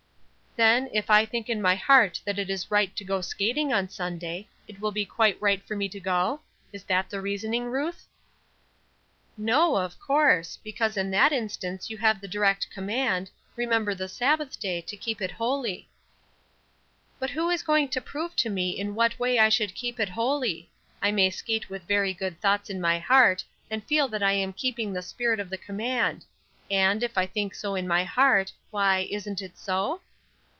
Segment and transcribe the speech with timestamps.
[0.57, 3.87] "Then, if I think in my heart that it is right to go skating on
[3.87, 6.41] Sunday, it will be quite right for me to go?
[6.73, 8.05] Is that the reasoning, Ruth?"
[9.37, 14.59] "No, of course; because in that instance you have the direct command, 'Remember the Sabbath
[14.59, 15.87] day, to keep it holy.'"
[17.17, 20.09] "But who is going to prove to me in what way I should keep it
[20.09, 20.69] holy?
[21.01, 24.51] I may skate with very good thoughts in my heart, and feel that I am
[24.51, 26.25] keeping the spirit of the command;
[26.69, 30.01] and, if I think so in my heart, why, isn't it so?"